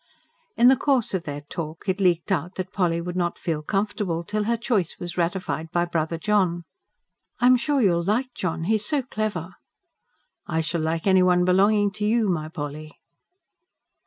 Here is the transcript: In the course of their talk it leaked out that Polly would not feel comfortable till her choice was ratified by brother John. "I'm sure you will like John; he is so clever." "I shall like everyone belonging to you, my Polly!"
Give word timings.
In 0.57 0.67
the 0.67 0.75
course 0.75 1.13
of 1.13 1.25
their 1.25 1.41
talk 1.41 1.87
it 1.87 1.99
leaked 2.01 2.31
out 2.31 2.55
that 2.55 2.73
Polly 2.73 2.99
would 2.99 3.15
not 3.15 3.37
feel 3.37 3.61
comfortable 3.61 4.23
till 4.23 4.45
her 4.45 4.57
choice 4.57 4.97
was 4.99 5.15
ratified 5.15 5.69
by 5.69 5.85
brother 5.85 6.17
John. 6.17 6.63
"I'm 7.39 7.55
sure 7.55 7.79
you 7.83 7.91
will 7.91 8.03
like 8.03 8.33
John; 8.33 8.63
he 8.63 8.73
is 8.73 8.83
so 8.83 9.03
clever." 9.03 9.53
"I 10.47 10.61
shall 10.61 10.81
like 10.81 11.05
everyone 11.05 11.45
belonging 11.45 11.91
to 11.91 12.05
you, 12.07 12.29
my 12.29 12.49
Polly!" 12.49 12.97